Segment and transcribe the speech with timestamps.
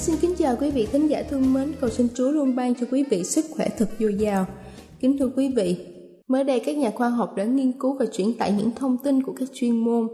[0.00, 2.86] xin kính chào quý vị thính giả thương mến, cầu xin Chúa luôn ban cho
[2.90, 4.46] quý vị sức khỏe thật dồi dào.
[5.00, 5.76] Kính thưa quý vị,
[6.28, 9.22] mới đây các nhà khoa học đã nghiên cứu và chuyển tải những thông tin
[9.22, 10.08] của các chuyên môn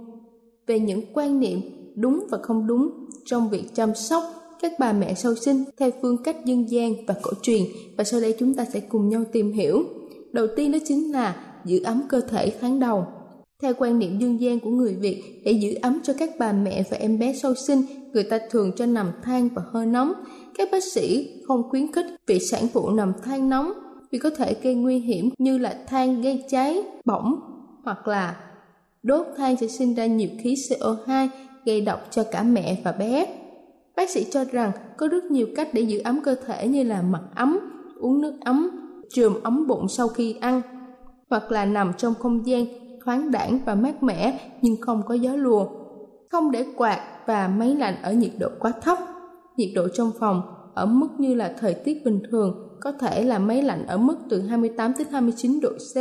[0.67, 1.61] về những quan niệm
[1.95, 2.89] đúng và không đúng
[3.25, 4.25] trong việc chăm sóc
[4.61, 7.62] các bà mẹ sau sinh theo phương cách dân gian và cổ truyền
[7.97, 9.85] và sau đây chúng ta sẽ cùng nhau tìm hiểu.
[10.33, 13.07] Đầu tiên đó chính là giữ ấm cơ thể tháng đầu.
[13.62, 16.83] Theo quan niệm dân gian của người Việt, để giữ ấm cho các bà mẹ
[16.90, 20.12] và em bé sau sinh, người ta thường cho nằm than và hơi nóng.
[20.55, 23.72] Các bác sĩ không khuyến khích việc sản phụ nằm than nóng
[24.11, 27.40] vì có thể gây nguy hiểm như là than gây cháy, bỏng
[27.84, 28.36] hoặc là
[29.02, 31.28] đốt than sẽ sinh ra nhiều khí CO2
[31.64, 33.27] gây độc cho cả mẹ và bé.
[33.96, 37.02] Bác sĩ cho rằng có rất nhiều cách để giữ ấm cơ thể như là
[37.02, 37.58] mặc ấm,
[38.00, 38.70] uống nước ấm,
[39.11, 40.62] chườm ấm bụng sau khi ăn,
[41.30, 42.67] hoặc là nằm trong không gian
[43.06, 45.67] thoáng đãng và mát mẻ nhưng không có gió lùa.
[46.30, 48.98] Không để quạt và máy lạnh ở nhiệt độ quá thấp.
[49.56, 50.42] Nhiệt độ trong phòng
[50.74, 54.17] ở mức như là thời tiết bình thường, có thể là máy lạnh ở mức
[54.30, 55.96] từ 28 đến 29 độ C.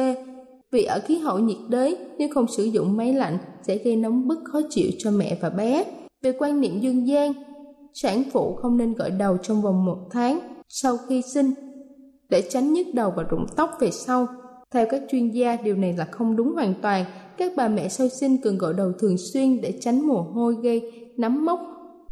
[0.71, 3.37] Vì ở khí hậu nhiệt đới, nếu không sử dụng máy lạnh
[3.67, 5.85] sẽ gây nóng bức khó chịu cho mẹ và bé.
[6.23, 7.33] Về quan niệm dân gian,
[7.93, 11.53] sản phụ không nên gội đầu trong vòng một tháng sau khi sinh
[12.29, 14.27] để tránh nhức đầu và rụng tóc về sau.
[14.73, 17.05] Theo các chuyên gia, điều này là không đúng hoàn toàn.
[17.37, 20.91] Các bà mẹ sau sinh cần gội đầu thường xuyên để tránh mồ hôi gây
[21.17, 21.59] nấm mốc,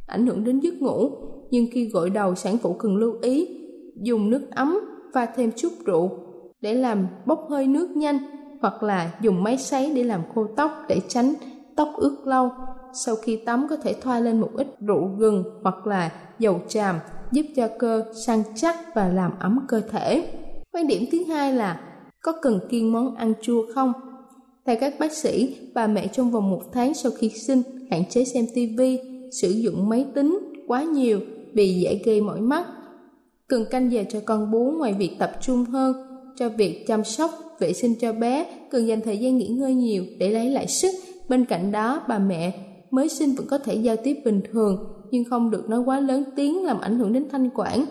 [0.07, 1.09] ảnh hưởng đến giấc ngủ.
[1.51, 3.59] Nhưng khi gội đầu, sản phụ cần lưu ý
[4.01, 4.79] dùng nước ấm
[5.13, 6.09] và thêm chút rượu
[6.61, 8.17] để làm bốc hơi nước nhanh
[8.61, 11.33] hoặc là dùng máy sấy để làm khô tóc để tránh
[11.75, 12.51] tóc ướt lâu.
[12.93, 16.95] Sau khi tắm có thể thoa lên một ít rượu gừng hoặc là dầu tràm
[17.31, 20.27] giúp cho cơ săn chắc và làm ấm cơ thể.
[20.71, 21.79] Quan điểm thứ hai là
[22.23, 23.93] có cần kiêng món ăn chua không?
[24.65, 27.61] Theo các bác sĩ, bà mẹ trong vòng một tháng sau khi sinh
[27.91, 28.81] hạn chế xem TV,
[29.31, 31.19] sử dụng máy tính quá nhiều
[31.53, 32.65] vì dễ gây mỏi mắt.
[33.47, 35.95] Cần canh giờ cho con bú ngoài việc tập trung hơn
[36.35, 40.03] cho việc chăm sóc, vệ sinh cho bé, cần dành thời gian nghỉ ngơi nhiều
[40.19, 40.91] để lấy lại sức.
[41.29, 42.53] Bên cạnh đó, bà mẹ
[42.91, 44.77] mới sinh vẫn có thể giao tiếp bình thường,
[45.11, 47.85] nhưng không được nói quá lớn tiếng làm ảnh hưởng đến thanh quản,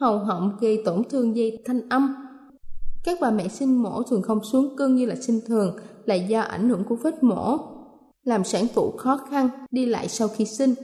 [0.00, 2.23] hầu họng gây tổn thương dây thanh âm
[3.04, 6.40] các bà mẹ sinh mổ thường không xuống cưng như là sinh thường là do
[6.40, 7.58] ảnh hưởng của vết mổ,
[8.24, 10.74] làm sản phụ khó khăn đi lại sau khi sinh.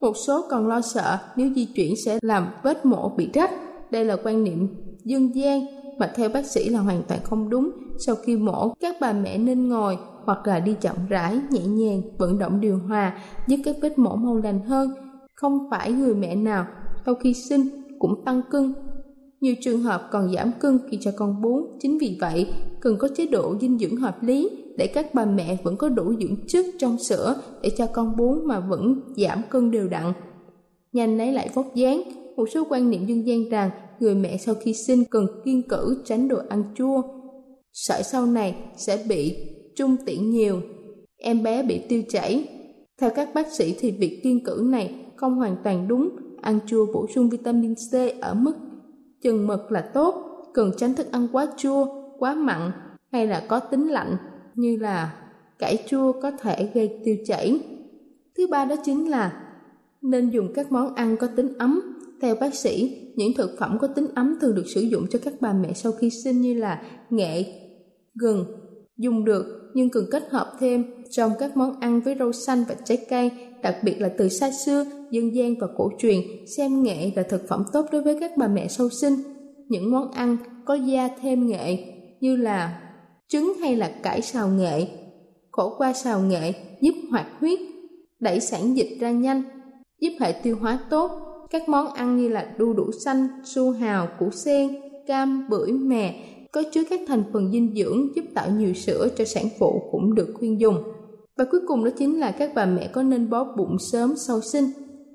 [0.00, 3.50] Một số còn lo sợ nếu di chuyển sẽ làm vết mổ bị rách.
[3.90, 4.68] Đây là quan niệm
[5.04, 5.66] dân gian
[5.98, 7.70] mà theo bác sĩ là hoàn toàn không đúng.
[8.06, 12.02] Sau khi mổ, các bà mẹ nên ngồi hoặc là đi chậm rãi, nhẹ nhàng,
[12.18, 13.18] vận động điều hòa,
[13.48, 14.90] giúp các vết mổ mau lành hơn.
[15.34, 16.66] Không phải người mẹ nào
[17.06, 17.68] sau khi sinh
[17.98, 18.74] cũng tăng cân
[19.40, 22.46] nhiều trường hợp còn giảm cân khi cho con bú, chính vì vậy
[22.80, 26.14] cần có chế độ dinh dưỡng hợp lý để các bà mẹ vẫn có đủ
[26.20, 30.12] dưỡng chất trong sữa để cho con bú mà vẫn giảm cân đều đặn.
[30.92, 32.02] Nhanh lấy lại vóc dáng,
[32.36, 36.02] một số quan niệm dân gian rằng người mẹ sau khi sinh cần kiên cử
[36.04, 37.02] tránh đồ ăn chua.
[37.72, 39.36] Sợ sau này sẽ bị
[39.76, 40.60] trung tiện nhiều,
[41.16, 42.48] em bé bị tiêu chảy.
[43.00, 46.08] Theo các bác sĩ thì việc kiên cử này không hoàn toàn đúng,
[46.42, 48.52] ăn chua bổ sung vitamin C ở mức
[49.26, 50.14] chừng mực là tốt,
[50.54, 51.86] cần tránh thức ăn quá chua,
[52.18, 52.70] quá mặn
[53.12, 54.16] hay là có tính lạnh,
[54.54, 55.14] như là
[55.58, 57.60] cải chua có thể gây tiêu chảy.
[58.36, 59.42] Thứ ba đó chính là
[60.02, 61.80] nên dùng các món ăn có tính ấm.
[62.20, 65.34] Theo bác sĩ, những thực phẩm có tính ấm thường được sử dụng cho các
[65.40, 67.44] bà mẹ sau khi sinh như là nghệ
[68.14, 68.44] gừng,
[68.96, 72.74] dùng được nhưng cần kết hợp thêm trong các món ăn với rau xanh và
[72.84, 73.30] trái cây,
[73.62, 76.20] đặc biệt là từ xa xưa, dân gian và cổ truyền,
[76.56, 79.14] xem nghệ là thực phẩm tốt đối với các bà mẹ sau sinh.
[79.68, 81.78] Những món ăn có gia thêm nghệ
[82.20, 82.82] như là
[83.28, 84.86] trứng hay là cải xào nghệ,
[85.50, 87.58] khổ qua xào nghệ giúp hoạt huyết,
[88.20, 89.42] đẩy sản dịch ra nhanh,
[90.00, 91.10] giúp hệ tiêu hóa tốt.
[91.50, 94.68] Các món ăn như là đu đủ xanh, su hào, củ sen,
[95.06, 96.14] cam, bưởi, mè
[96.56, 100.14] có chứa các thành phần dinh dưỡng giúp tạo nhiều sữa cho sản phụ cũng
[100.14, 100.82] được khuyên dùng.
[101.36, 104.40] Và cuối cùng đó chính là các bà mẹ có nên bó bụng sớm sau
[104.40, 104.64] sinh.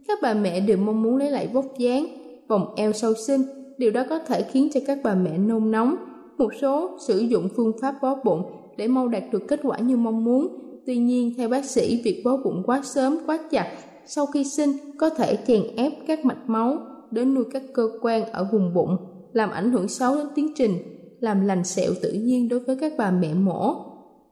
[0.08, 2.08] Các bà mẹ đều mong muốn lấy lại vóc dáng,
[2.48, 3.42] vòng eo sau sinh.
[3.78, 5.96] Điều đó có thể khiến cho các bà mẹ nôn nóng.
[6.38, 8.44] Một số sử dụng phương pháp bó bụng
[8.78, 10.48] để mau đạt được kết quả như mong muốn.
[10.86, 13.72] Tuy nhiên, theo bác sĩ, việc bó bụng quá sớm, quá chặt
[14.06, 16.78] sau khi sinh có thể chèn ép các mạch máu
[17.12, 18.98] đến nuôi các cơ quan ở vùng bụng,
[19.34, 22.94] làm ảnh hưởng xấu đến tiến trình làm lành sẹo tự nhiên đối với các
[22.98, 23.76] bà mẹ mổ.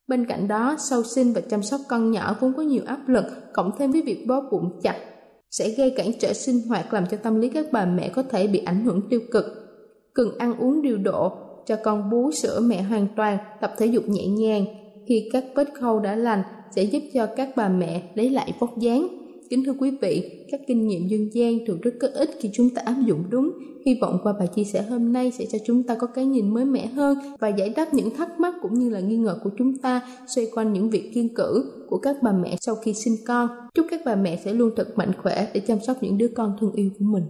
[0.07, 3.25] Bên cạnh đó, sau sinh và chăm sóc con nhỏ vốn có nhiều áp lực,
[3.53, 4.95] cộng thêm với việc bó bụng chặt,
[5.51, 8.47] sẽ gây cản trở sinh hoạt làm cho tâm lý các bà mẹ có thể
[8.47, 9.45] bị ảnh hưởng tiêu cực.
[10.13, 11.31] Cần ăn uống điều độ,
[11.65, 14.65] cho con bú sữa mẹ hoàn toàn, tập thể dục nhẹ nhàng.
[15.07, 16.43] Khi các vết khâu đã lành,
[16.75, 19.07] sẽ giúp cho các bà mẹ lấy lại vóc dáng.
[19.49, 22.69] Kính thưa quý vị, các kinh nghiệm dân gian thường rất có ích khi chúng
[22.69, 23.51] ta áp dụng đúng.
[23.89, 26.53] Hy vọng qua bài chia sẻ hôm nay sẽ cho chúng ta có cái nhìn
[26.53, 29.49] mới mẻ hơn và giải đáp những thắc mắc cũng như là nghi ngờ của
[29.57, 33.15] chúng ta xoay quanh những việc kiên cử của các bà mẹ sau khi sinh
[33.27, 33.49] con.
[33.73, 36.57] Chúc các bà mẹ sẽ luôn thật mạnh khỏe để chăm sóc những đứa con
[36.61, 37.23] thương yêu của mình.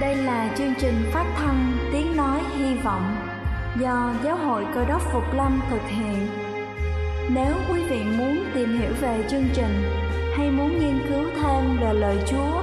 [0.00, 3.14] Đây là chương trình phát thanh Tiếng Nói Hy Vọng
[3.80, 6.26] do Giáo hội Cơ đốc Phục Lâm thực hiện
[7.34, 9.82] nếu quý vị muốn tìm hiểu về chương trình
[10.36, 12.62] hay muốn nghiên cứu thêm về lời Chúa,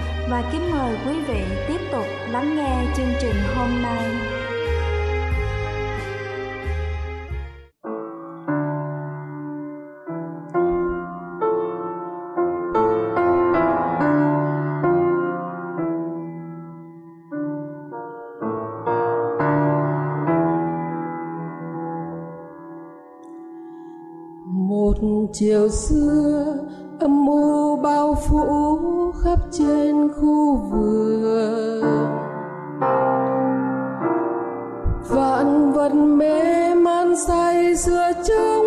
[0.29, 4.31] và kính mời quý vị tiếp tục lắng nghe chương trình hôm nay.
[25.33, 26.50] chiều xưa
[27.01, 31.81] âm mưu bao phủ khắp trên khu vườn.
[35.09, 38.60] Vạn vật mê man say sưa trong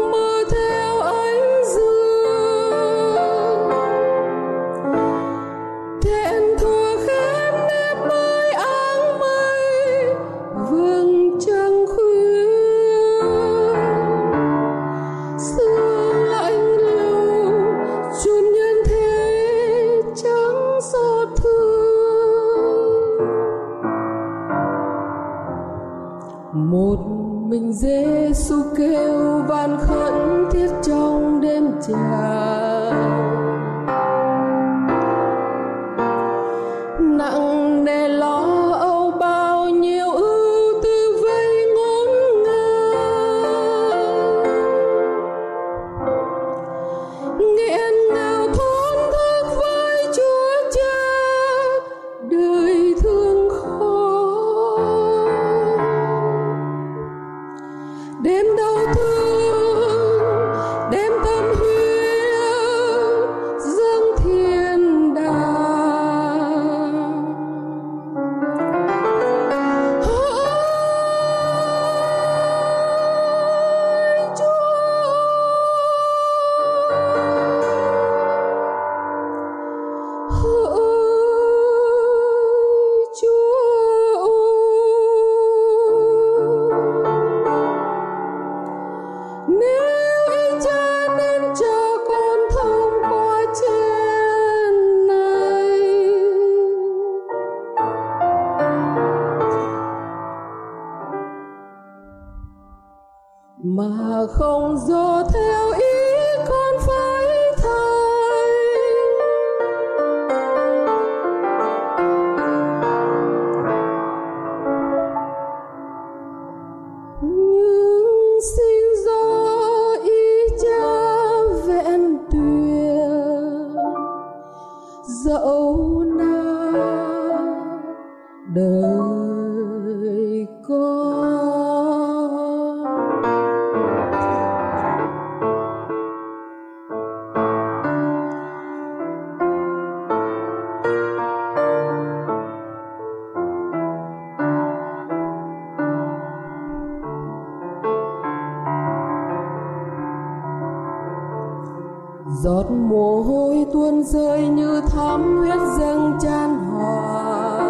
[152.75, 157.61] mồ hôi tuôn rơi như thắm huyết dâng chan hòa.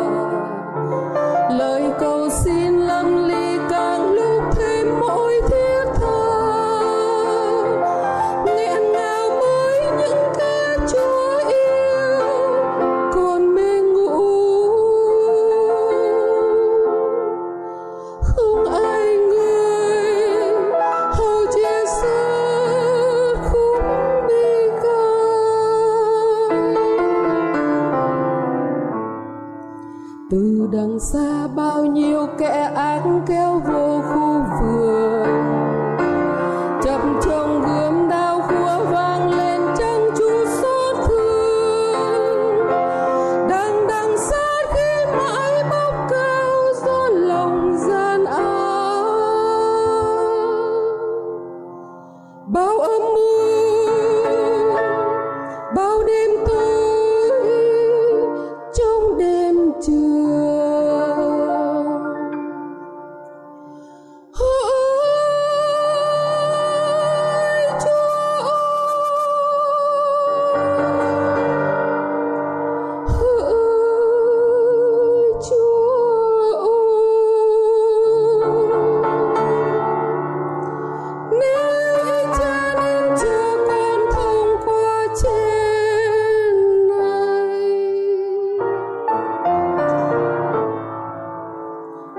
[1.50, 2.23] Lời câu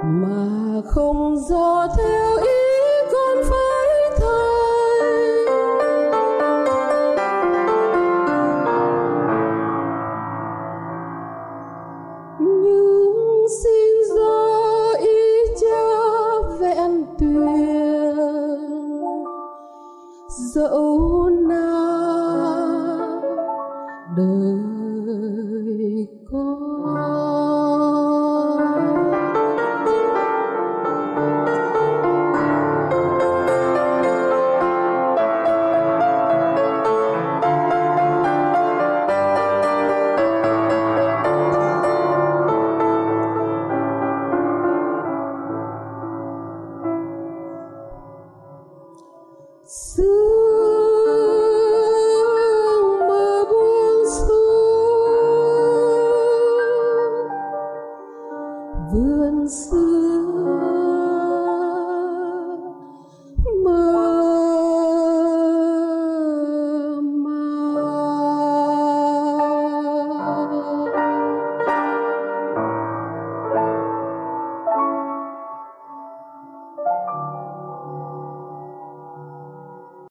[0.06, 2.65] mà không do theo ý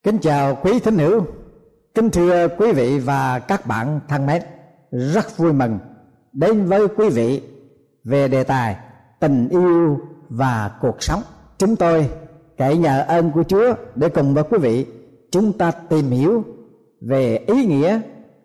[0.04, 1.26] Kính chào quý thính hữu,
[1.94, 4.42] kính thưa quý vị và các bạn thân mến,
[4.90, 5.78] rất vui mừng
[6.32, 7.42] đến với quý vị
[8.04, 8.76] về đề tài
[9.20, 11.22] tình yêu và cuộc sống.
[11.58, 12.10] Chúng tôi
[12.58, 14.86] cậy nhờ ơn của Chúa để cùng với quý vị
[15.32, 16.44] chúng ta tìm hiểu
[17.08, 18.00] về ý nghĩa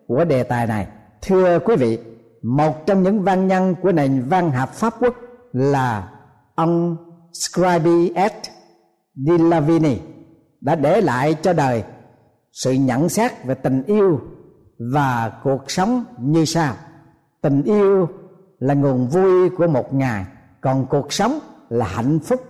[0.06, 0.86] của đề tài này.
[1.22, 1.98] Thưa quý vị,
[2.42, 5.14] một trong những văn nhân của nền văn học Pháp quốc
[5.52, 6.08] là
[6.54, 6.96] ông
[7.32, 8.48] Scribe S.
[9.14, 10.09] Dilavini Lavini
[10.60, 11.84] đã để lại cho đời
[12.52, 14.20] sự nhận xét về tình yêu
[14.78, 16.74] và cuộc sống như sau.
[17.42, 18.08] Tình yêu
[18.58, 20.26] là nguồn vui của một ngày,
[20.60, 21.38] còn cuộc sống
[21.68, 22.40] là hạnh phúc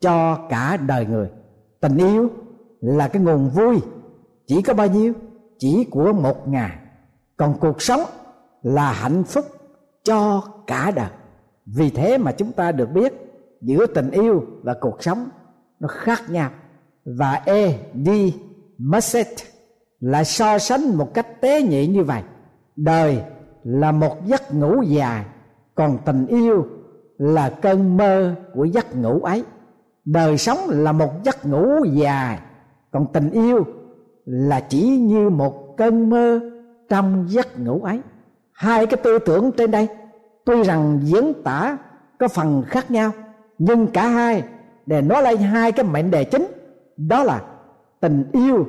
[0.00, 1.28] cho cả đời người.
[1.80, 2.28] Tình yêu
[2.80, 3.80] là cái nguồn vui,
[4.46, 5.12] chỉ có bao nhiêu?
[5.58, 6.76] Chỉ của một ngày.
[7.36, 8.00] Còn cuộc sống
[8.62, 9.44] là hạnh phúc
[10.04, 11.10] cho cả đời.
[11.66, 13.12] Vì thế mà chúng ta được biết
[13.60, 15.28] giữa tình yêu và cuộc sống
[15.80, 16.50] nó khác nhau
[17.06, 17.78] và E.
[18.04, 18.08] D.
[18.78, 19.28] Musset
[20.00, 22.22] là so sánh một cách tế nhị như vậy
[22.76, 23.22] đời
[23.64, 25.24] là một giấc ngủ dài
[25.74, 26.66] còn tình yêu
[27.18, 29.44] là cơn mơ của giấc ngủ ấy
[30.04, 32.38] đời sống là một giấc ngủ dài
[32.90, 33.64] còn tình yêu
[34.24, 36.40] là chỉ như một cơn mơ
[36.88, 38.00] trong giấc ngủ ấy
[38.56, 39.88] hai cái tư tưởng trên đây,
[40.44, 41.76] tuy rằng diễn tả
[42.18, 43.10] có phần khác nhau,
[43.58, 44.42] nhưng cả hai
[44.86, 46.46] để nói lên hai cái mệnh đề chính
[46.96, 47.42] đó là
[48.00, 48.66] tình yêu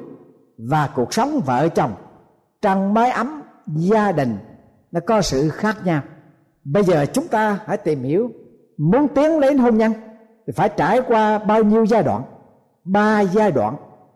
[0.57, 1.91] và cuộc sống vợ chồng,
[2.61, 4.37] trăng mái ấm, gia đình.
[4.91, 6.01] Nó có sự khác nhau.
[6.63, 8.31] Bây giờ chúng ta hãy tìm hiểu,
[8.77, 9.93] muốn tiến đến hôn nhân
[10.47, 12.23] thì phải trải qua bao nhiêu giai đoạn?
[12.83, 13.75] Ba giai đoạn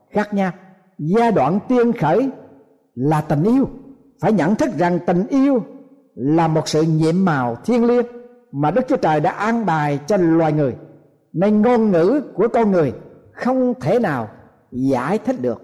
[0.10, 0.52] khác nhau.
[0.98, 2.30] Giai đoạn tiên khởi
[2.96, 3.70] là tình yêu.
[4.22, 5.64] Phải nhận thức rằng tình yêu
[6.16, 8.06] là một sự nhiệm màu thiêng liêng
[8.52, 10.76] mà đức chúa trời đã an bài cho loài người.
[11.34, 12.94] Nên ngôn ngữ của con người
[13.42, 14.28] không thể nào
[14.72, 15.62] giải thích được.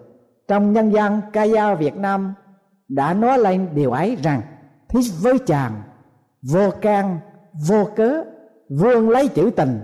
[0.47, 2.33] Trong nhân gian ca dao việt nam
[2.87, 4.41] đã nói lên điều ấy rằng,
[4.89, 5.81] thích với chàng,
[6.41, 7.19] vô can,
[7.67, 8.23] vô cớ,
[8.69, 9.81] vương lấy chữ tình,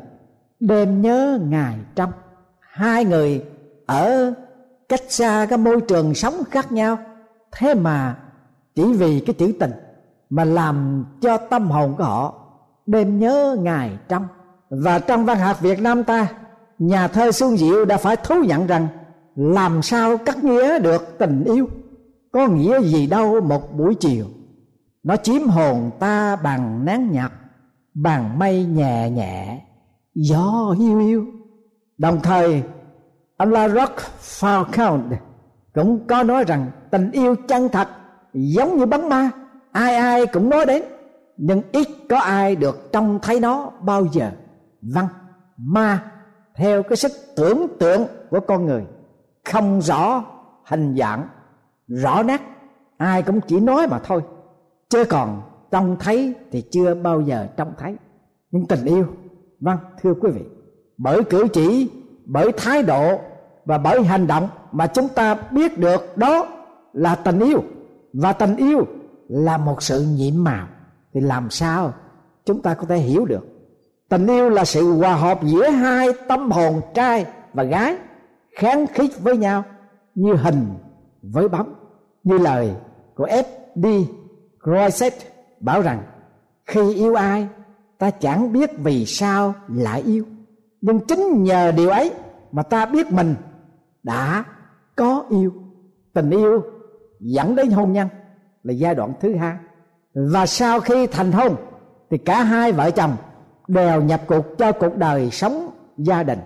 [0.59, 2.11] đêm nhớ ngày trong.
[2.59, 3.45] Hai người
[3.85, 4.33] ở
[4.89, 6.97] cách xa cái môi trường sống khác nhau,
[7.51, 8.17] thế mà
[8.75, 9.71] chỉ vì cái chữ tình
[10.29, 12.33] mà làm cho tâm hồn của họ
[12.85, 14.27] đêm nhớ ngày trong.
[14.69, 16.27] Và trong văn học Việt Nam ta
[16.79, 18.87] nhà thơ Xuân Diệu đã phải thú nhận rằng
[19.35, 21.67] làm sao cắt nghĩa được tình yêu?
[22.31, 24.25] Có nghĩa gì đâu một buổi chiều.
[25.03, 27.31] Nó chiếm hồn ta bằng nén nhạc,
[27.93, 29.61] bằng mây nhẹ nhẹ,
[30.15, 31.25] gió hiu hiu.
[31.97, 32.63] Đồng thời,
[33.37, 34.99] ông La Rock Falcon
[35.73, 37.87] cũng có nói rằng tình yêu chân thật
[38.33, 39.29] giống như bắn ma,
[39.71, 40.83] ai ai cũng nói đến,
[41.37, 44.31] nhưng ít có ai được trông thấy nó bao giờ.
[44.81, 45.07] Văn,
[45.57, 46.03] ma
[46.55, 48.83] theo cái sức tưởng tượng của con người,
[49.45, 50.23] không rõ
[50.63, 51.27] hình dạng,
[51.87, 52.41] rõ nét,
[52.97, 54.21] ai cũng chỉ nói mà thôi.
[54.89, 55.41] Chứ còn
[55.71, 57.95] trông thấy thì chưa bao giờ trông thấy.
[58.51, 59.05] Nhưng tình yêu
[59.59, 60.41] vâng thưa quý vị,
[60.97, 61.89] bởi cử chỉ,
[62.25, 63.19] bởi thái độ
[63.65, 66.47] và bởi hành động mà chúng ta biết được đó
[66.93, 67.63] là tình yêu.
[68.13, 68.85] Và tình yêu
[69.27, 70.67] là một sự nhiệm màu.
[71.13, 71.93] Thì làm sao
[72.45, 73.52] chúng ta có thể hiểu được
[74.13, 77.97] tình yêu là sự hòa hợp giữa hai tâm hồn trai và gái,
[78.55, 79.63] kháng khích với nhau,
[80.15, 80.67] như hình
[81.21, 81.73] với bóng,
[82.23, 82.73] như lời
[83.15, 83.85] của F.D.
[84.63, 85.13] Croisset
[85.59, 86.03] bảo rằng,
[86.65, 87.47] khi yêu ai,
[87.97, 90.25] ta chẳng biết vì sao lại yêu,
[90.81, 92.11] nhưng chính nhờ điều ấy
[92.51, 93.35] mà ta biết mình
[94.03, 94.43] đã
[94.95, 95.53] có yêu
[96.13, 96.63] tình yêu
[97.19, 98.07] dẫn đến hôn nhân
[98.63, 99.57] là giai đoạn thứ hai
[100.13, 101.55] và sau khi thành hôn,
[102.09, 103.15] thì cả hai vợ chồng
[103.67, 106.39] đều nhập cuộc cho cuộc đời sống gia đình.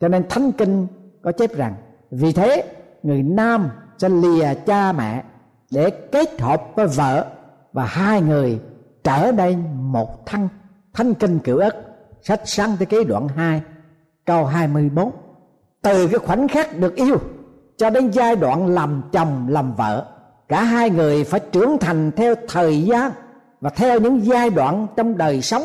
[0.00, 0.86] Cho nên thánh kinh
[1.22, 1.74] có chép rằng,
[2.10, 2.64] vì thế
[3.02, 5.22] người nam sẽ lìa cha mẹ
[5.70, 7.26] để kết hợp với vợ
[7.72, 8.60] và hai người
[9.04, 10.48] trở nên một thân.
[10.92, 11.76] Thánh kinh cửu ất
[12.22, 13.62] sách sáng thế ký đoạn 2
[14.24, 15.10] câu 24
[15.82, 17.16] từ cái khoảnh khắc được yêu
[17.76, 20.06] cho đến giai đoạn làm chồng, làm vợ,
[20.48, 23.12] cả hai người phải trưởng thành theo thời gian
[23.60, 25.62] và theo những giai đoạn trong đời sống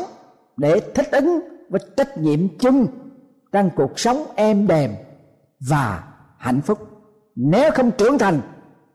[0.58, 2.86] để thích ứng với trách nhiệm chung
[3.52, 4.90] trong cuộc sống êm đềm
[5.60, 6.04] và
[6.38, 6.78] hạnh phúc.
[7.34, 8.40] Nếu không trưởng thành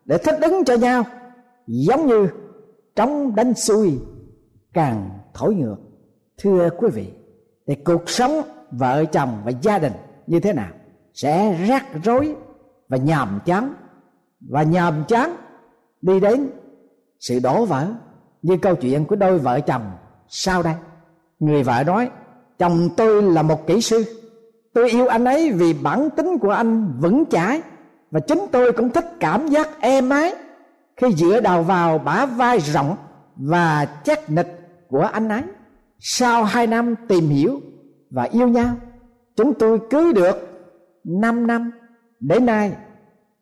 [0.05, 1.03] để thích ứng cho nhau,
[1.67, 2.27] giống như
[2.95, 3.99] trống đánh xuôi,
[4.73, 5.77] càng thổi ngược.
[6.37, 7.11] Thưa quý vị,
[7.67, 9.93] thì cuộc sống vợ chồng và gia đình
[10.27, 10.71] như thế nào
[11.13, 12.35] sẽ rắc rối
[12.89, 13.73] và nhàm chán.
[14.49, 15.35] Và nhàm chán
[16.01, 16.49] đi đến
[17.19, 17.87] sự đổ vỡ
[18.41, 19.91] như câu chuyện của đôi vợ chồng
[20.27, 20.75] sau đây
[21.45, 22.09] người vợ nói,
[22.59, 24.05] chồng tôi là một kỹ sư.
[24.73, 27.61] Tôi yêu anh ấy vì bản tính của anh vững chãi
[28.11, 30.35] và chính tôi cũng thích cảm giác êm ái
[30.97, 32.95] khi dựa đầu vào bả vai rộng
[33.35, 35.41] và chắc nịch của anh ấy.
[35.99, 37.59] Sau hai năm tìm hiểu
[38.09, 38.75] và yêu nhau,
[39.35, 40.35] chúng tôi cưới được
[41.03, 41.71] năm năm.
[42.19, 42.71] Đến nay,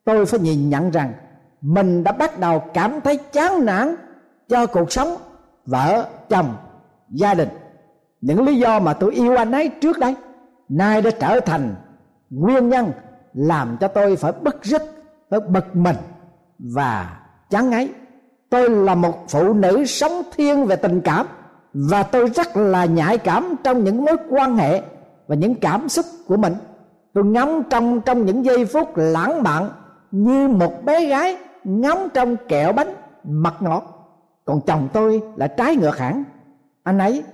[0.04, 1.12] tôi phải nhìn nhận rằng
[1.60, 3.96] mình đã bắt đầu cảm thấy chán nản
[4.48, 5.16] cho cuộc sống
[5.66, 6.54] vợ, chồng,
[7.10, 7.48] gia đình
[8.22, 10.14] những lý do mà tôi yêu anh ấy trước đây,
[10.68, 11.74] nay đã trở thành
[12.30, 12.92] nguyên nhân
[13.34, 14.82] làm cho tôi phải bức rứt,
[15.30, 15.96] phải bực mình
[16.58, 17.90] và chán ngấy.
[18.50, 21.26] Tôi là một phụ nữ sống thiên về tình cảm
[21.72, 24.82] và tôi rất là nhạy cảm trong những mối quan hệ
[25.26, 26.54] và những cảm xúc của mình.
[27.12, 29.70] Tôi ngắm trong trong những giây phút lãng mạn
[30.10, 33.82] như một bé gái ngắm trong kẹo bánh mật ngọt.
[34.44, 36.24] Còn chồng tôi là trái ngược hẳn.
[36.82, 37.24] Anh ấy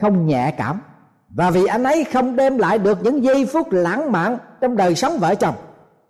[0.00, 0.80] không nhẹ cảm.
[1.28, 4.94] Và vì anh ấy không đem lại được những giây phút lãng mạn trong đời
[4.94, 5.54] sống vợ chồng,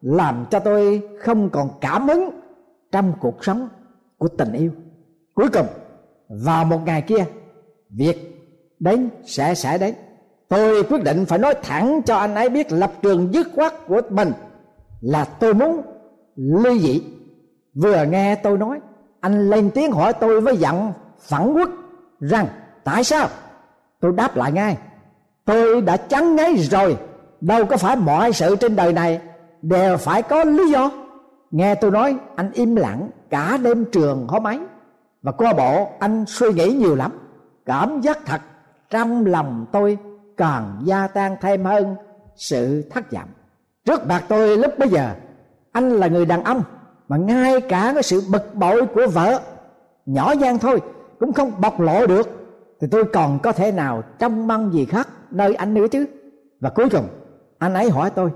[0.01, 2.31] làm cho tôi không còn cảm hứng
[2.93, 3.69] trong cuộc sống
[4.19, 4.71] của tình yêu.
[5.35, 5.67] Cuối cùng,
[6.29, 7.25] vào một ngày kia,
[7.91, 8.47] việc
[8.79, 9.95] đến sẽ sẽ đến.
[10.49, 14.01] Tôi quyết định phải nói thẳng cho anh ấy biết lập trường dứt khoát của
[14.11, 14.33] mình
[15.01, 15.83] là tôi muốn
[16.37, 17.03] ly dị.
[17.75, 18.81] Vừa nghe tôi nói,
[19.21, 20.93] anh lên tiếng hỏi tôi với giọng
[21.29, 21.69] phẫn quốc
[22.21, 22.47] rằng,
[22.85, 23.29] tại sao?
[24.01, 24.77] Tôi đáp lại ngay.
[25.45, 26.97] Tôi đã chắn ngay rồi.
[27.41, 29.21] Đâu có phải mọi sự trên đời này
[29.63, 30.91] đều phải có lý do.
[31.51, 34.61] Nghe tôi nói, anh im lặng cả đêm trường hôm ấy.
[35.23, 37.13] Và qua bộ, anh suy nghĩ nhiều lắm.
[37.67, 38.41] Cảm giác thật,
[38.91, 39.99] trong lòng tôi
[40.37, 41.97] càng gia tăng thêm hơn
[42.37, 43.29] sự thất vọng.
[43.85, 45.15] Trước mặt tôi lúc bây giờ,
[45.73, 46.63] anh là người đàn ông,
[47.09, 49.41] mà ngay cả cái sự bực bội của vợ,
[50.07, 50.81] nhỏ nhan thôi,
[51.19, 52.40] cũng không bộc lộ được
[52.81, 56.07] thì tôi còn có thể nào trông mong gì khác nơi anh nữa chứ?
[56.61, 57.09] Và cuối cùng,
[57.59, 58.31] anh ấy hỏi tôi,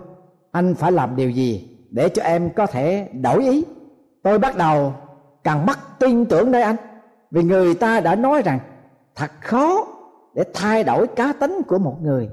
[0.50, 3.64] anh phải làm điều gì để cho em có thể đổi ý?
[4.22, 4.94] Tôi bắt đầu
[5.44, 6.76] càng mất tin tưởng nơi anh,
[7.30, 8.58] vì người ta đã nói rằng
[9.14, 9.86] thật khó
[10.34, 12.28] để thay đổi cá tính của một người.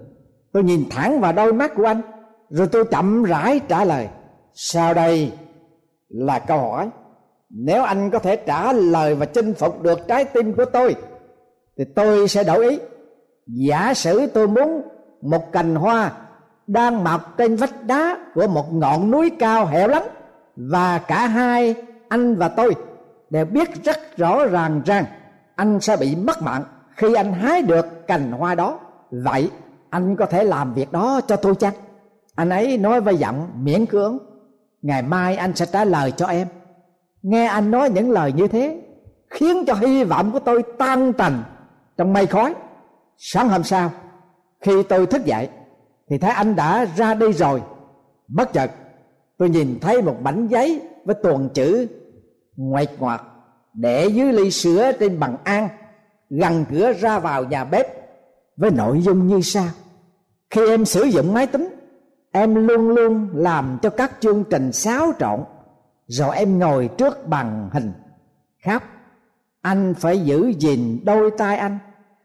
[0.51, 2.01] Tôi nhìn thẳng vào đôi mắt của anh,
[2.49, 4.07] rồi tôi chậm rãi trả lời,
[4.53, 5.31] sau đây
[6.09, 6.89] là câu hỏi.
[7.49, 10.95] Nếu anh có thể trả lời và chinh phục được trái tim của tôi
[11.77, 12.79] thì tôi sẽ đổi ý.
[13.47, 14.81] Giả sử tôi muốn
[15.21, 16.11] một cành hoa
[16.67, 20.07] đang mọc trên vách đá của một ngọn núi cao hẻo lánh
[20.55, 21.75] và cả hai,
[22.09, 22.75] anh và tôi
[23.29, 25.05] đều biết rất rõ ràng rằng
[25.55, 26.63] anh sẽ bị mất mạng
[26.95, 28.79] khi anh hái được cành hoa đó.
[29.11, 29.49] Vậy
[29.89, 31.73] anh có thể làm việc đó cho tôi chăng?
[32.35, 34.17] Anh ấy nói với giọng miễn cưỡng.
[34.81, 36.47] Ngày mai anh sẽ trả lời cho em.
[37.21, 38.81] Nghe anh nói những lời như thế,
[39.29, 41.43] khiến cho hy vọng của tôi tan tành
[42.01, 42.55] trong mây khói,
[43.17, 43.91] sáng hôm sau,
[44.61, 45.49] khi tôi thức dậy,
[46.09, 47.61] thì thấy anh đã ra đi rồi.
[48.27, 48.71] Bất chợt,
[49.37, 51.87] tôi nhìn thấy một mảnh giấy với tuần chữ
[52.55, 53.23] ngoạch ngoạc
[53.73, 55.69] để dưới ly sữa trên bằng an,
[56.29, 57.87] gần cửa ra vào nhà bếp
[58.57, 59.67] với nội dung như sau.
[60.49, 61.67] Khi em sử dụng máy tính,
[62.31, 65.39] em luôn luôn làm cho các chương trình xáo trộn,
[66.07, 67.93] rồi em ngồi trước bằng hình.
[68.65, 68.83] Khóc.
[69.61, 71.77] Anh phải giữ gìn đôi tay anh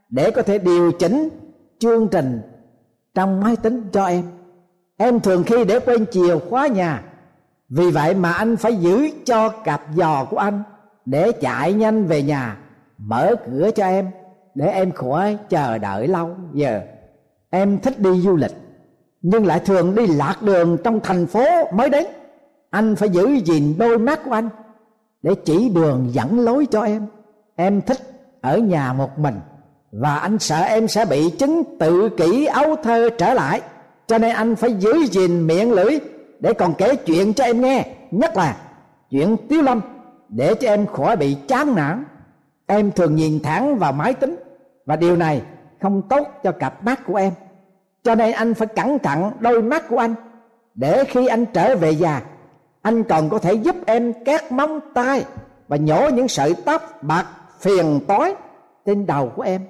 [0.08, 1.28] để có thể điều chỉnh
[1.78, 2.40] chương trình
[3.14, 4.22] trong máy tính cho em.
[4.96, 7.02] Em thường khi để quên chìa khóa nhà.
[7.68, 10.62] Vì vậy mà anh phải giữ cho cặp giò của anh
[11.04, 12.58] để chạy nhanh về nhà,
[12.98, 14.10] mở cửa cho em,
[14.54, 16.80] để em khỏi chờ đợi lâu giờ.
[17.50, 18.52] Em thích đi du lịch,
[19.22, 22.06] nhưng lại thường đi lạc đường trong thành phố mới đến.
[22.70, 24.48] Anh phải giữ gìn đôi mắt của anh
[25.22, 27.06] để chỉ đường dẫn lối cho em.
[27.56, 27.98] Em thích
[28.40, 29.34] ở nhà một mình
[29.92, 33.60] và anh sợ em sẽ bị chứng tự kỷ ấu thơ trở lại.
[34.06, 35.98] Cho nên anh phải giữ gìn miệng lưỡi
[36.40, 37.86] để còn kể chuyện cho em nghe.
[38.10, 38.56] Nhất là
[39.10, 39.80] chuyện tiếu lâm,
[40.28, 42.04] để cho em khỏi bị chán nản.
[42.66, 44.36] Em thường nhìn thẳng vào máy tính,
[44.86, 45.42] và điều này
[45.82, 47.32] không tốt cho cặp mắt của em.
[48.04, 50.14] Cho nên anh phải cẩn thận đôi mắt của anh,
[50.74, 52.22] để khi anh trở về già,
[52.82, 55.24] anh còn có thể giúp em cắt móng tay
[55.68, 57.26] và nhổ những sợi tóc bạc
[57.60, 58.34] phiền tối
[58.86, 59.60] trên đầu của em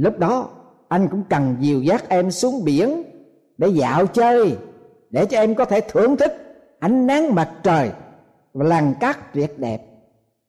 [0.00, 0.48] lúc đó,
[0.88, 3.02] anh cũng cần dìu dắt em xuống biển
[3.58, 4.56] để dạo chơi,
[5.10, 6.32] để cho em có thể thưởng thức
[6.80, 7.90] ánh nắng mặt trời
[8.54, 9.82] và làn cát tuyệt đẹp.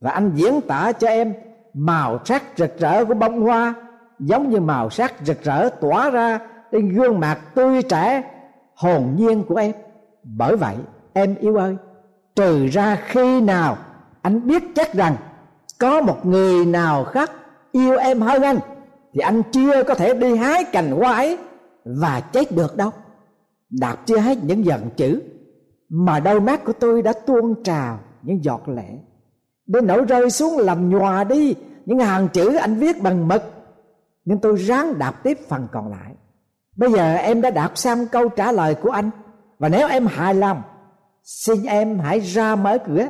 [0.01, 1.34] Và anh diễn tả cho em
[1.73, 3.73] màu sắc rực rỡ của bông hoa,
[4.19, 6.39] giống như màu sắc rực rỡ tỏa ra
[6.71, 8.23] trên gương mặt tươi trẻ,
[8.75, 9.71] hồn nhiên của em.
[10.23, 10.75] Bởi vậy,
[11.13, 11.75] em yêu ơi,
[12.36, 13.77] trừ ra khi nào
[14.21, 15.15] anh biết chắc rằng
[15.79, 17.32] có một người nào khác
[17.71, 18.60] yêu em hơn anh
[19.13, 21.38] thì anh chưa có thể đi hái cành hoa ấy
[21.86, 22.91] và chết được đâu.
[23.69, 25.21] Đạp chưa hết những giận chữ
[25.89, 28.89] mà đôi mắt của tôi đã tuôn trào những giọt lệ.
[29.67, 33.43] Đến nỗi rơi xuống làm nhòa đi những hàng chữ anh viết bằng mực.
[34.26, 36.12] Nhưng tôi ráng đạp tiếp phần còn lại.
[36.76, 39.10] Bây giờ em đã đạp xong câu trả lời của anh.
[39.60, 40.62] Và nếu em hài lòng,
[41.23, 43.08] xin em hãy ra mở cửa.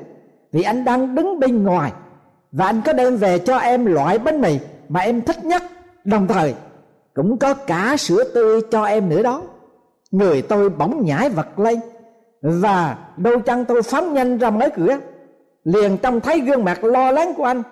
[0.52, 1.92] Vì anh đang đứng bên ngoài.
[2.52, 5.64] Và anh có đem về cho em loại bánh mì mà em thích nhất
[6.06, 6.54] đồng thời,
[7.14, 9.42] cũng có cả sữa tươi cho em nữa đó.
[10.12, 11.80] Người tôi bỗng nhảy vật lên,
[12.42, 14.98] và đôi chân tôi phóng nhanh ra mở cửa.
[15.64, 17.64] Liền trông thấy gương mặt lo lắng của anh,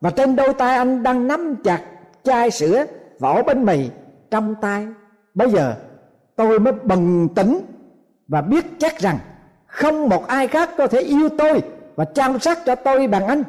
[0.00, 1.80] và trên đôi tay anh đang nắm chặt
[2.22, 2.84] chai sữa
[3.20, 3.90] vỏ bánh mì
[4.30, 4.86] trong tay.
[5.34, 5.74] Bây giờ,
[6.36, 7.60] tôi mới bừng tỉnh
[8.28, 9.18] và biết chắc rằng
[9.66, 11.62] không một ai khác có thể yêu tôi
[11.96, 13.42] và chăm sóc cho tôi bằng anh.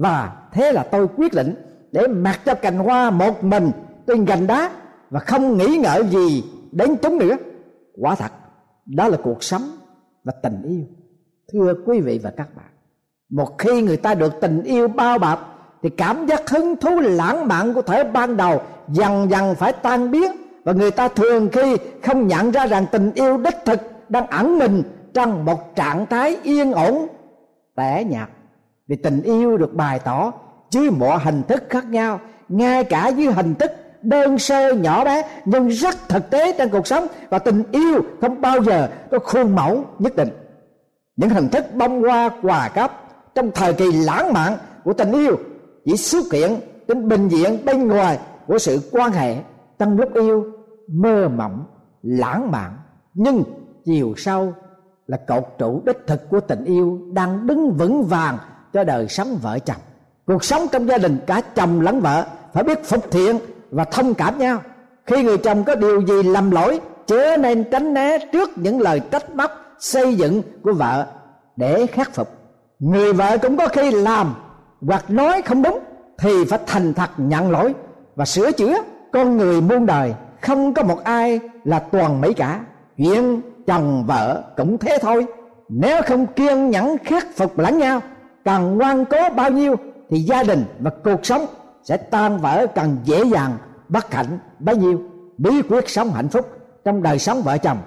[0.00, 1.54] Và thế là tôi quyết định
[1.92, 3.70] để mặc cho cành hoa một mình
[4.06, 4.70] trên gành đá
[5.10, 7.36] và không nghĩ ngợi gì đến chúng nữa.
[8.00, 8.32] Quả thật,
[8.86, 9.62] đó là cuộc sống
[10.24, 10.84] và tình yêu.
[11.52, 12.66] Thưa quý vị và các bạn,
[13.30, 17.48] một khi người ta được tình yêu bao bọc, thì cảm giác hứng thú lãng
[17.48, 20.32] mạn của thể ban đầu dần dần phải tan biến
[20.64, 24.58] và người ta thường khi không nhận ra rằng tình yêu đích thực đang ẩn
[24.58, 24.82] mình
[25.14, 27.06] trong một trạng thái yên ổn,
[27.76, 28.28] tẻ nhạt.
[28.86, 30.32] Vì tình yêu được bày tỏ
[30.70, 33.70] dưới mọi hình thức khác nhau, ngay cả dưới hình thức
[34.02, 37.06] đơn sơ nhỏ bé, nhưng rất thực tế trong cuộc sống.
[37.30, 40.28] Và tình yêu không bao giờ có khuôn mẫu nhất định.
[41.16, 42.92] Những hình thức bông hoa, quà cấp
[43.34, 45.36] trong thời kỳ lãng mạn của tình yêu
[45.84, 49.36] chỉ xuất hiện trên bình diện bên ngoài của sự quan hệ
[49.78, 50.44] trong lúc yêu
[50.92, 51.66] mơ mộng,
[52.02, 52.76] lãng mạn.
[53.14, 53.42] Nhưng
[53.84, 54.54] chiều sâu
[55.06, 58.38] là cột trụ đích thực của tình yêu đang đứng vững vàng
[58.72, 59.80] cho đời sống vợ chồng
[60.26, 63.38] cuộc sống trong gia đình cả chồng lẫn vợ phải biết phục thiện
[63.70, 64.60] và thông cảm nhau.
[65.06, 69.00] Khi người chồng có điều gì lầm lỗi, chớ nên tránh né trước những lời
[69.10, 71.06] trách móc, xây dựng của vợ
[71.56, 72.28] để khắc phục.
[72.78, 74.34] Người vợ cũng có khi làm
[74.80, 75.78] hoặc nói không đúng
[76.18, 77.74] thì phải thành thật nhận lỗi
[78.16, 78.82] và sửa chữa.
[79.12, 82.60] Con người muôn đời, không có một ai là toàn mỹ cả.
[82.96, 85.26] Chuyện chồng vợ cũng thế thôi.
[85.68, 88.00] Nếu không kiên nhẫn khắc phục lẫn nhau,
[88.44, 89.76] càng ngoan cố bao nhiêu
[90.10, 91.46] thì gia đình và cuộc sống
[91.82, 93.56] sẽ tan vỡ càng dễ dàng,
[93.88, 95.00] bất hạnh bấy nhiêu.
[95.38, 96.46] Bí quyết sống hạnh phúc
[96.84, 97.78] trong đời sống vợ chồng,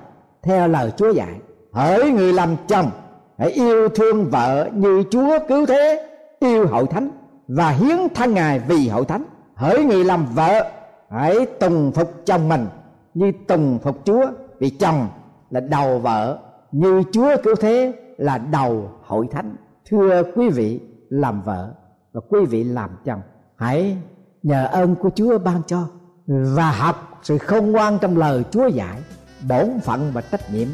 [0.43, 1.33] theo lời Chúa dạy,
[1.73, 2.91] hỡi người làm chồng,
[3.37, 7.09] hãy yêu thương vợ như Chúa cứu thế, yêu hội thánh
[7.47, 9.23] và hiến thân ngài vì hội thánh.
[9.55, 10.71] Hỡi người làm vợ,
[11.11, 12.67] hãy tùng phục chồng mình
[13.13, 14.25] như tùng phục Chúa,
[14.59, 15.07] vì chồng
[15.49, 16.39] là đầu vợ,
[16.71, 19.55] như Chúa cứu thế là đầu hội thánh.
[19.89, 20.79] Thưa quý vị,
[21.09, 21.73] làm vợ
[22.13, 23.21] và quý vị làm chồng,
[23.55, 23.97] hãy
[24.43, 25.87] nhờ ơn của Chúa ban cho
[26.27, 29.01] và học sự khôn ngoan trong lời Chúa dạy,
[29.47, 30.67] bổn phận và trách nhiệm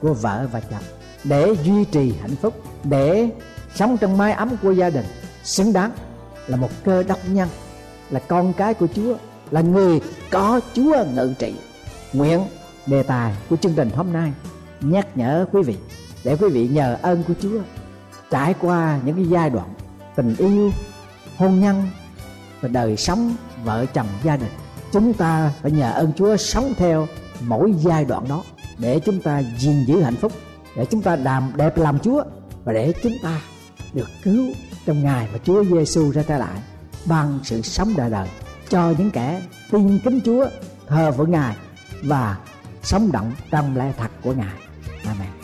[0.00, 0.82] của vợ và chồng,
[1.24, 3.30] để duy trì hạnh phúc, để
[3.74, 5.04] sống trong mái ấm của gia đình.
[5.42, 5.90] Xứng đáng
[6.46, 7.48] là một cơ đốc nhân,
[8.10, 9.14] là con cái của Chúa,
[9.50, 11.54] là người có Chúa ngự trị.
[12.12, 12.40] Nguyện
[12.86, 14.32] đề tài của chương trình hôm nay
[14.80, 15.76] nhắc nhở quý vị,
[16.24, 17.58] để quý vị nhờ ơn của Chúa
[18.30, 19.68] trải qua những cái giai đoạn
[20.16, 20.70] tình yêu,
[21.36, 21.82] hôn nhân
[22.60, 24.50] và đời sống vợ chồng gia đình
[24.94, 27.06] chúng ta phải nhờ ơn Chúa sống theo
[27.40, 28.42] mỗi giai đoạn đó
[28.78, 30.32] để chúng ta gìn giữ hạnh phúc,
[30.76, 32.22] để chúng ta làm đẹp làm Chúa
[32.64, 33.40] và để chúng ta
[33.92, 34.44] được cứu
[34.86, 36.58] trong ngày mà Chúa Giêsu ra tay lại,
[37.06, 38.28] ban sự sống đời đời
[38.68, 40.46] cho những kẻ tin kính Chúa
[40.88, 41.56] thờ vững Ngài
[42.02, 42.36] và
[42.82, 44.54] sống động trong lẽ thật của Ngài.
[45.06, 45.43] Amen.